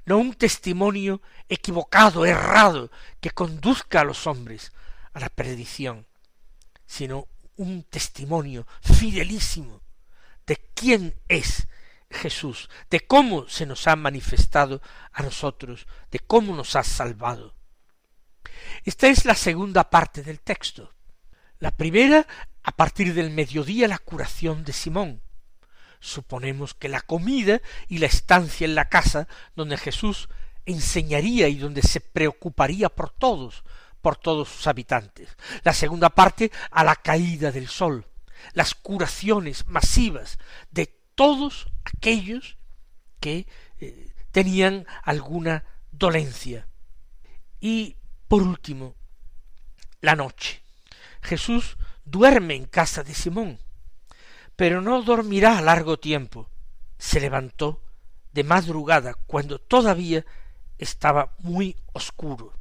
No 0.04 0.18
un 0.18 0.34
testimonio 0.34 1.22
equivocado, 1.48 2.24
errado, 2.24 2.90
que 3.20 3.30
conduzca 3.30 4.00
a 4.00 4.04
los 4.04 4.26
hombres 4.26 4.72
a 5.12 5.20
la 5.20 5.28
perdición, 5.28 6.06
sino 6.86 7.28
un 7.56 7.82
testimonio 7.84 8.66
fidelísimo 8.82 9.82
de 10.46 10.56
quién 10.74 11.14
es 11.28 11.68
Jesús, 12.10 12.68
de 12.90 13.00
cómo 13.00 13.48
se 13.48 13.66
nos 13.66 13.86
ha 13.86 13.96
manifestado 13.96 14.82
a 15.12 15.22
nosotros, 15.22 15.86
de 16.10 16.18
cómo 16.18 16.56
nos 16.56 16.74
ha 16.76 16.82
salvado. 16.82 17.54
Esta 18.84 19.08
es 19.08 19.24
la 19.24 19.34
segunda 19.34 19.90
parte 19.90 20.22
del 20.22 20.40
texto. 20.40 20.94
La 21.58 21.70
primera, 21.70 22.26
a 22.62 22.72
partir 22.72 23.14
del 23.14 23.30
mediodía, 23.30 23.86
la 23.86 23.98
curación 23.98 24.64
de 24.64 24.72
Simón. 24.72 25.22
Suponemos 26.00 26.74
que 26.74 26.88
la 26.88 27.02
comida 27.02 27.60
y 27.88 27.98
la 27.98 28.06
estancia 28.06 28.64
en 28.64 28.74
la 28.74 28.88
casa 28.88 29.28
donde 29.54 29.76
Jesús 29.76 30.28
enseñaría 30.66 31.48
y 31.48 31.56
donde 31.56 31.82
se 31.82 32.00
preocuparía 32.00 32.88
por 32.88 33.10
todos, 33.10 33.64
por 34.00 34.16
todos 34.16 34.48
sus 34.48 34.66
habitantes. 34.66 35.36
La 35.62 35.74
segunda 35.74 36.10
parte, 36.10 36.50
a 36.70 36.84
la 36.84 36.96
caída 36.96 37.52
del 37.52 37.68
sol, 37.68 38.06
las 38.54 38.74
curaciones 38.74 39.66
masivas 39.66 40.38
de 40.70 40.86
todos 41.14 41.68
aquellos 41.84 42.56
que 43.20 43.46
eh, 43.78 44.10
tenían 44.32 44.86
alguna 45.02 45.64
dolencia. 45.90 46.66
Y 47.60 47.96
por 48.28 48.42
último, 48.42 48.94
la 50.00 50.16
noche. 50.16 50.62
Jesús 51.22 51.76
duerme 52.04 52.54
en 52.54 52.64
casa 52.64 53.02
de 53.02 53.14
Simón, 53.14 53.60
pero 54.60 54.82
no 54.82 55.00
dormirá 55.00 55.62
largo 55.62 55.98
tiempo. 55.98 56.50
Se 56.98 57.18
levantó 57.18 57.82
de 58.30 58.44
madrugada 58.44 59.14
cuando 59.14 59.58
todavía 59.58 60.26
estaba 60.76 61.32
muy 61.38 61.78
oscuro. 61.94 62.52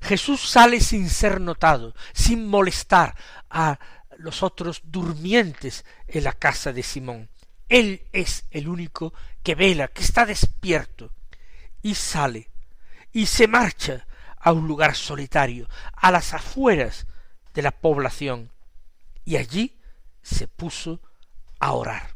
Jesús 0.00 0.40
sale 0.40 0.80
sin 0.80 1.08
ser 1.08 1.40
notado, 1.40 1.94
sin 2.12 2.44
molestar 2.44 3.14
a 3.48 3.78
los 4.18 4.42
otros 4.42 4.80
durmientes 4.82 5.84
en 6.08 6.24
la 6.24 6.32
casa 6.32 6.72
de 6.72 6.82
Simón. 6.82 7.28
Él 7.68 8.02
es 8.12 8.46
el 8.50 8.66
único 8.66 9.14
que 9.44 9.54
vela, 9.54 9.86
que 9.86 10.02
está 10.02 10.26
despierto, 10.26 11.12
y 11.82 11.94
sale, 11.94 12.50
y 13.12 13.26
se 13.26 13.46
marcha 13.46 14.08
a 14.40 14.50
un 14.50 14.66
lugar 14.66 14.96
solitario, 14.96 15.68
a 15.92 16.10
las 16.10 16.34
afueras 16.34 17.06
de 17.54 17.62
la 17.62 17.70
población, 17.70 18.50
y 19.24 19.36
allí 19.36 19.79
se 20.22 20.48
puso 20.48 21.00
a 21.58 21.72
orar. 21.72 22.14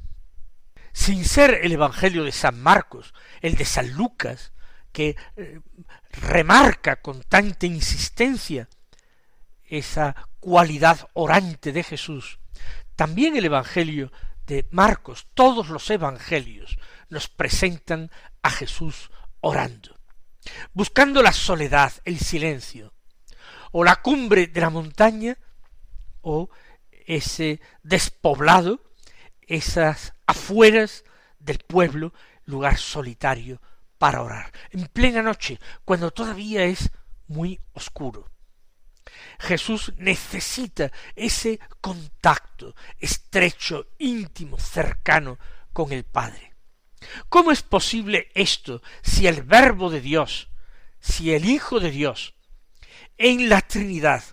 Sin 0.92 1.24
ser 1.24 1.60
el 1.62 1.72
Evangelio 1.72 2.24
de 2.24 2.32
San 2.32 2.60
Marcos, 2.60 3.14
el 3.40 3.56
de 3.56 3.64
San 3.64 3.92
Lucas, 3.94 4.52
que 4.92 5.16
eh, 5.36 5.60
remarca 6.12 7.02
con 7.02 7.22
tanta 7.22 7.66
insistencia 7.66 8.68
esa 9.64 10.14
cualidad 10.38 11.08
orante 11.14 11.72
de 11.72 11.82
Jesús, 11.82 12.38
también 12.94 13.36
el 13.36 13.44
Evangelio 13.46 14.12
de 14.46 14.66
Marcos, 14.70 15.26
todos 15.34 15.68
los 15.68 15.88
evangelios 15.90 16.78
nos 17.08 17.28
presentan 17.28 18.10
a 18.42 18.50
Jesús 18.50 19.10
orando, 19.40 19.98
buscando 20.72 21.22
la 21.22 21.32
soledad, 21.32 21.92
el 22.04 22.18
silencio, 22.18 22.92
o 23.72 23.82
la 23.82 23.96
cumbre 23.96 24.46
de 24.46 24.60
la 24.60 24.70
montaña, 24.70 25.36
o 26.20 26.50
ese 27.04 27.60
despoblado, 27.82 28.80
esas 29.42 30.14
afueras 30.26 31.04
del 31.38 31.58
pueblo, 31.58 32.12
lugar 32.46 32.78
solitario 32.78 33.60
para 33.98 34.22
orar, 34.22 34.52
en 34.70 34.86
plena 34.86 35.22
noche, 35.22 35.58
cuando 35.84 36.10
todavía 36.10 36.64
es 36.64 36.90
muy 37.26 37.60
oscuro. 37.72 38.30
Jesús 39.38 39.92
necesita 39.96 40.90
ese 41.14 41.60
contacto 41.80 42.74
estrecho, 42.98 43.88
íntimo, 43.98 44.58
cercano 44.58 45.38
con 45.72 45.92
el 45.92 46.04
Padre. 46.04 46.54
¿Cómo 47.28 47.52
es 47.52 47.62
posible 47.62 48.30
esto 48.34 48.82
si 49.02 49.26
el 49.26 49.42
Verbo 49.42 49.90
de 49.90 50.00
Dios, 50.00 50.48
si 51.00 51.34
el 51.34 51.44
Hijo 51.44 51.80
de 51.80 51.90
Dios, 51.90 52.34
en 53.18 53.48
la 53.48 53.60
Trinidad, 53.60 54.24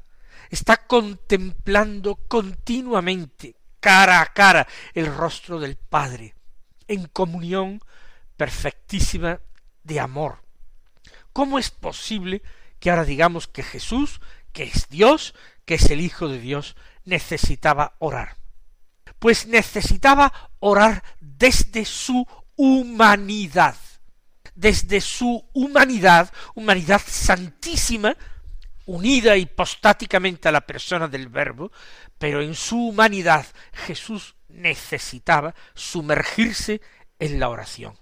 está 0.52 0.86
contemplando 0.86 2.16
continuamente, 2.28 3.56
cara 3.80 4.22
a 4.22 4.28
cara, 4.28 4.68
el 4.94 5.08
rostro 5.08 5.60
del 5.60 5.76
Padre, 5.76 6.36
en 6.88 7.08
comunión 7.08 7.82
perfectísima 8.38 9.40
de 9.84 10.00
amor? 10.00 10.44
¿Cómo 11.34 11.58
es 11.58 11.72
posible 11.72 12.44
que 12.80 12.90
ahora 12.90 13.06
digamos 13.06 13.48
que 13.48 13.64
Jesús 13.64 14.20
que 14.52 14.64
es 14.64 14.88
Dios, 14.90 15.34
que 15.66 15.76
es 15.76 15.90
el 15.90 16.02
Hijo 16.02 16.28
de 16.28 16.40
Dios, 16.40 16.76
necesitaba 17.06 17.96
orar. 18.00 18.38
Pues 19.20 19.48
necesitaba 19.48 20.52
orar 20.60 21.04
desde 21.20 21.86
su 21.86 22.28
humanidad, 22.56 23.76
desde 24.56 25.02
su 25.02 25.46
humanidad, 25.54 26.32
humanidad 26.56 27.02
santísima, 27.06 28.16
unida 28.92 29.38
hipostáticamente 29.38 30.50
a 30.50 30.52
la 30.52 30.62
persona 30.62 31.08
del 31.08 31.30
Verbo, 31.30 31.72
pero 32.18 32.42
en 32.42 32.56
su 32.56 32.90
humanidad 32.90 33.46
Jesús 33.72 34.36
necesitaba 34.50 35.56
sumergirse 35.74 36.82
en 37.18 37.40
la 37.40 37.50
oración. 37.50 37.98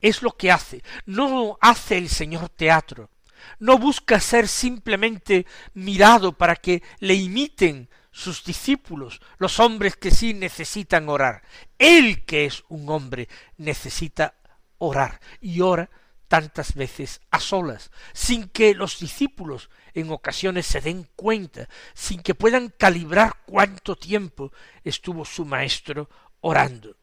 Es 0.00 0.22
lo 0.22 0.32
que 0.32 0.50
hace. 0.50 0.82
No 1.06 1.56
hace 1.60 1.96
el 1.98 2.08
Señor 2.08 2.48
teatro, 2.48 3.10
no 3.58 3.78
busca 3.78 4.18
ser 4.20 4.48
simplemente 4.48 5.46
mirado 5.72 6.32
para 6.36 6.56
que 6.56 6.82
le 6.98 7.14
imiten 7.14 7.88
sus 8.10 8.44
discípulos, 8.44 9.20
los 9.38 9.60
hombres 9.60 9.96
que 9.96 10.10
sí 10.10 10.34
necesitan 10.34 11.08
orar. 11.08 11.42
Él 11.78 12.24
que 12.24 12.44
es 12.46 12.64
un 12.68 12.88
hombre 12.88 13.28
necesita 13.56 14.34
orar 14.78 15.20
y 15.40 15.60
ora 15.60 15.90
tantas 16.28 16.74
veces 16.74 17.20
a 17.30 17.40
solas, 17.40 17.90
sin 18.12 18.48
que 18.48 18.74
los 18.74 18.98
discípulos 18.98 19.70
en 19.92 20.10
ocasiones 20.10 20.66
se 20.66 20.80
den 20.80 21.08
cuenta, 21.16 21.68
sin 21.94 22.22
que 22.22 22.34
puedan 22.34 22.68
calibrar 22.68 23.42
cuánto 23.46 23.96
tiempo 23.96 24.52
estuvo 24.82 25.24
su 25.24 25.44
maestro 25.44 26.08
orando. 26.40 26.96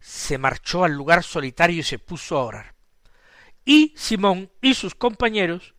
Se 0.00 0.38
marchó 0.38 0.84
al 0.84 0.92
lugar 0.92 1.22
solitario 1.22 1.80
y 1.80 1.82
se 1.82 1.98
puso 1.98 2.36
a 2.36 2.44
orar. 2.44 2.74
y 3.64 3.94
Simón 3.96 4.50
y 4.60 4.74
sus 4.74 4.94
compañeros 4.96 5.74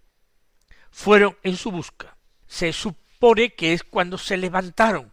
fueron 0.89 1.37
en 1.43 1.57
su 1.57 1.69
busca. 1.71 2.15
Se 2.47 2.71
supone 2.71 3.55
que 3.55 3.73
es 3.73 3.83
cuando 3.83 4.17
se 4.17 4.37
levantaron 4.37 5.11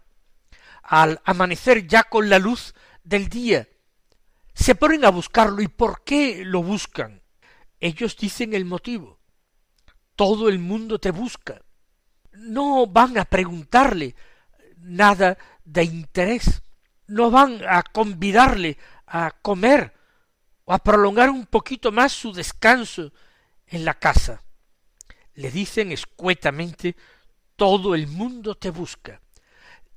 al 0.83 1.21
amanecer 1.25 1.87
ya 1.87 2.05
con 2.05 2.29
la 2.29 2.39
luz 2.39 2.75
del 3.03 3.29
día. 3.29 3.69
Se 4.55 4.75
ponen 4.75 5.05
a 5.05 5.11
buscarlo. 5.11 5.63
¿Y 5.63 5.69
por 5.69 6.05
qué 6.05 6.43
lo 6.45 6.63
buscan? 6.63 7.20
Ellos 7.81 8.17
dicen 8.17 8.53
el 8.53 8.67
motivo. 8.67 9.19
Todo 10.15 10.51
el 10.51 10.59
mundo 10.59 11.01
te 11.01 11.11
busca. 11.11 11.63
No 12.33 12.87
van 12.87 13.19
a 13.19 13.25
preguntarle 13.25 14.15
nada 14.77 15.39
de 15.65 15.85
interés. 15.85 16.63
No 17.07 17.31
van 17.31 17.63
a 17.67 17.83
convidarle 17.83 18.77
a 19.07 19.31
comer 19.31 19.95
o 20.65 20.75
a 20.75 20.79
prolongar 20.79 21.31
un 21.31 21.47
poquito 21.47 21.91
más 21.91 22.13
su 22.13 22.33
descanso 22.33 23.13
en 23.67 23.85
la 23.87 23.95
casa. 23.95 24.43
Le 25.35 25.51
dicen 25.51 25.91
escuetamente 25.91 26.97
todo 27.57 27.95
el 27.95 28.07
mundo 28.07 28.57
te 28.57 28.71
busca. 28.71 29.23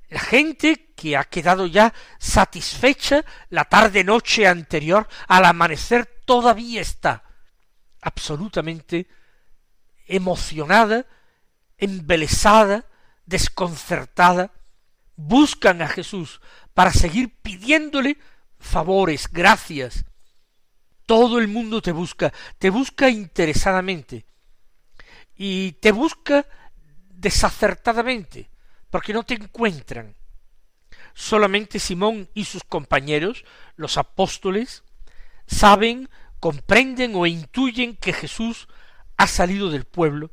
La 0.08 0.22
gente 0.22 0.93
que 0.96 1.17
ha 1.17 1.26
quedado 1.26 1.67
ya 1.67 1.93
satisfecha 2.17 3.26
la 3.50 3.65
tarde 3.65 4.04
noche 4.04 4.48
anterior 4.48 5.08
al 5.28 5.46
amanecer 5.46 6.22
todavía 6.26 6.82
está 6.82 7.33
absolutamente 8.04 9.08
emocionada, 10.08 11.06
embelesada, 11.78 12.86
desconcertada, 13.26 14.52
buscan 15.16 15.82
a 15.82 15.88
Jesús 15.88 16.42
para 16.74 16.92
seguir 16.92 17.36
pidiéndole 17.42 18.18
favores, 18.60 19.30
gracias. 19.32 20.06
Todo 21.06 21.39
el 21.39 21.48
mundo 21.48 21.82
te 21.82 21.92
busca, 21.92 22.34
te 22.58 22.70
busca 22.70 23.10
interesadamente 23.10 24.26
y 25.36 25.74
te 25.74 25.92
busca 25.92 26.46
desacertadamente, 27.10 28.50
porque 28.89 29.13
no 29.13 29.24
te 29.24 29.36
encuentran. 29.36 30.16
Solamente 31.13 31.80
Simón 31.80 32.30
y 32.34 32.46
sus 32.46 32.63
compañeros, 32.63 33.46
los 33.76 33.98
apóstoles, 33.98 34.84
saben, 35.46 36.10
comprenden 36.43 37.15
o 37.15 37.25
intuyen 37.25 37.95
que 37.95 38.12
Jesús 38.12 38.67
ha 39.15 39.27
salido 39.27 39.69
del 39.69 39.86
pueblo 39.86 40.29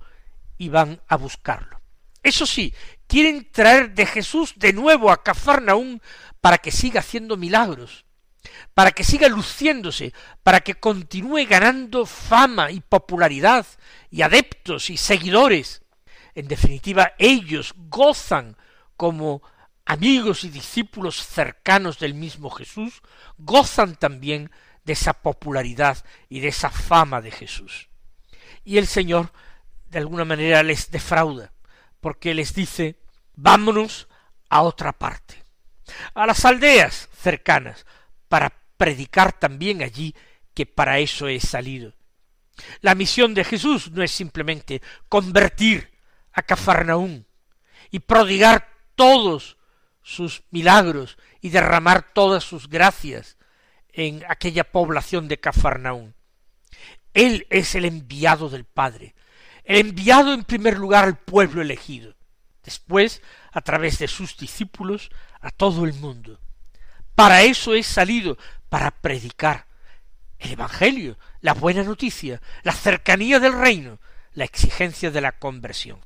y 0.59 0.69
van 0.69 1.01
a 1.07 1.15
buscarlo. 1.15 1.81
Eso 2.25 2.47
sí, 2.47 2.75
quieren 3.07 3.49
traer 3.53 3.95
de 3.95 4.07
Jesús 4.07 4.55
de 4.57 4.73
nuevo 4.73 5.13
a 5.13 5.23
Cafarnaún 5.23 6.03
para 6.41 6.59
que 6.59 6.73
siga 6.73 6.99
haciendo 6.99 7.37
milagros, 7.37 8.07
para 8.75 8.91
que 8.91 9.05
siga 9.05 9.29
luciéndose, 9.29 10.13
para 10.43 10.63
que 10.63 10.75
continúe 10.75 11.47
ganando 11.49 12.05
fama 12.07 12.73
y 12.73 12.81
popularidad 12.81 13.65
y 14.11 14.23
adeptos 14.23 14.91
y 14.91 14.97
seguidores. 14.97 15.83
En 16.35 16.49
definitiva, 16.49 17.13
ellos 17.19 17.73
gozan 17.89 18.57
como 18.97 19.43
amigos 19.87 20.43
y 20.43 20.49
discípulos 20.49 21.25
cercanos 21.25 22.01
del 22.01 22.15
mismo 22.15 22.51
Jesús, 22.51 23.01
gozan 23.39 23.95
también 23.95 24.51
de 24.85 24.93
esa 24.93 25.13
popularidad 25.13 26.05
y 26.29 26.41
de 26.41 26.49
esa 26.49 26.71
fama 26.71 27.21
de 27.21 27.31
Jesús. 27.31 27.89
Y 28.65 28.79
el 28.79 28.87
Señor, 28.87 29.33
de 29.89 29.99
alguna 29.99 30.25
manera, 30.25 30.63
les 30.63 30.91
defrauda, 30.91 31.53
porque 32.01 32.35
les 32.35 32.55
dice, 32.55 32.99
vámonos 33.35 34.09
a 34.49 34.63
otra 34.63 34.93
parte, 34.93 35.43
a 36.15 36.27
las 36.27 36.45
aldeas 36.45 37.09
cercanas, 37.17 37.87
para 38.29 38.53
predicar 38.77 39.33
también 39.33 39.83
allí 39.83 40.15
que 40.55 40.67
para 40.67 40.99
eso 40.99 41.29
he 41.29 41.41
salido. 41.41 41.95
La 42.81 42.95
misión 42.95 43.35
de 43.35 43.45
Jesús 43.45 43.91
no 43.91 44.03
es 44.03 44.11
simplemente 44.11 44.83
convertir 45.09 45.91
a 46.33 46.43
Cafarnaún 46.43 47.27
y 47.91 48.01
prodigar 48.01 48.69
todos 48.95 49.57
sus 50.03 50.43
milagros 50.51 51.19
y 51.41 51.51
derramar 51.51 52.13
todas 52.13 52.45
sus 52.45 52.69
gracias 52.69 53.37
en 53.93 54.25
aquella 54.29 54.65
población 54.65 55.29
de 55.29 55.39
Cafarnaún. 55.39 56.15
Él 57.15 57.47
es 57.51 57.75
el 57.75 57.85
enviado 57.85 58.49
del 58.49 58.65
Padre, 58.65 59.15
el 59.65 59.79
enviado 59.79 60.33
en 60.33 60.45
primer 60.45 60.79
lugar 60.79 61.05
al 61.05 61.19
pueblo 61.19 61.63
elegido, 61.63 62.15
después, 62.63 63.23
a 63.53 63.61
través 63.61 63.99
de 63.99 64.09
sus 64.09 64.37
discípulos, 64.37 65.11
a 65.41 65.51
todo 65.51 65.85
el 65.85 65.95
mundo. 65.95 66.41
Para 67.15 67.43
eso 67.43 67.75
es 67.75 67.87
salido, 67.87 68.39
para 68.69 68.91
predicar 68.91 69.67
el 70.39 70.53
Evangelio, 70.53 71.19
la 71.41 71.55
buena 71.55 71.83
noticia, 71.83 72.41
la 72.63 72.73
cercanía 72.73 73.41
del 73.41 73.53
reino, 73.53 73.99
la 74.33 74.45
exigencia 74.45 75.11
de 75.11 75.21
la 75.21 75.33
conversión. 75.33 76.05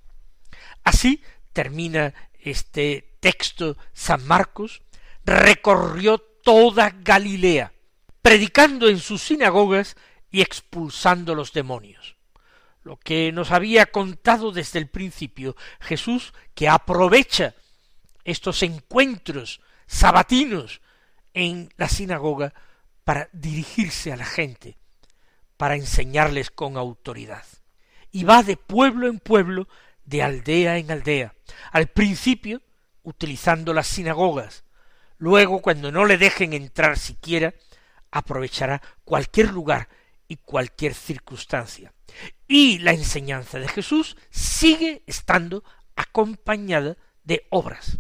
Así 0.83 1.23
termina 1.53 2.13
este 2.41 3.17
texto 3.21 3.77
San 3.93 4.27
Marcos, 4.27 4.83
recorrió 5.25 6.19
toda 6.19 6.91
Galilea, 6.91 7.73
predicando 8.25 8.89
en 8.89 9.01
sus 9.01 9.21
sinagogas 9.21 9.97
y 10.31 10.41
expulsando 10.41 11.35
los 11.35 11.53
demonios. 11.53 12.17
Lo 12.83 12.97
que 12.97 13.33
nos 13.33 13.51
había 13.51 13.85
contado 13.85 14.51
desde 14.51 14.79
el 14.79 14.89
principio 14.89 15.55
Jesús, 15.79 16.33
que 16.55 16.71
aprovecha 16.71 17.55
estos 18.25 18.63
encuentros 18.63 19.61
sabatinos 19.87 20.81
en 21.35 21.69
la 21.77 21.91
sinagoga 21.91 22.55
para 23.05 23.29
dirigirse 23.35 24.11
a 24.11 24.17
la 24.17 24.25
gente, 24.25 24.79
para 25.59 25.77
enseñarles 25.77 26.51
con 26.51 26.79
autoridad. 26.79 27.45
Y 28.11 28.25
va 28.25 28.43
de 28.43 28.57
pueblo 28.57 29.07
en 29.07 29.19
pueblo, 29.19 29.69
de 30.07 30.23
aldea 30.23 30.79
en 30.79 30.91
aldea, 30.91 31.35
al 31.73 31.89
principio 31.89 32.63
utilizando 33.03 33.75
las 33.75 33.87
sinagogas, 33.87 34.65
luego 35.19 35.61
cuando 35.61 35.93
no 35.93 36.07
le 36.07 36.17
dejen 36.17 36.55
entrar 36.55 36.99
siquiera, 36.99 37.53
aprovechará 38.15 38.81
cualquier 39.05 39.51
lugar 39.51 39.89
y 40.29 40.37
cualquier 40.37 40.95
circunstancia. 40.95 41.93
Y 42.47 42.79
la 42.79 42.93
enseñanza 42.93 43.59
de 43.59 43.69
Jesús 43.69 44.17
sigue 44.31 45.03
estando 45.07 45.65
acompañada 45.97 46.97
de 47.25 47.47
obras. 47.51 47.99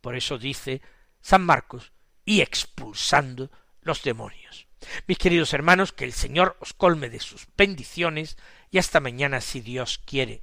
Por 0.00 0.16
eso 0.16 0.38
dice 0.38 0.80
San 1.20 1.44
Marcos, 1.44 1.92
y 2.24 2.40
expulsando 2.40 3.50
los 3.82 4.02
demonios. 4.02 4.66
Mis 5.06 5.18
queridos 5.18 5.52
hermanos, 5.52 5.92
que 5.92 6.04
el 6.04 6.14
Señor 6.14 6.56
os 6.60 6.72
colme 6.72 7.10
de 7.10 7.20
sus 7.20 7.46
bendiciones 7.56 8.38
y 8.70 8.78
hasta 8.78 9.00
mañana 9.00 9.40
si 9.40 9.60
Dios 9.60 10.00
quiere. 10.04 10.42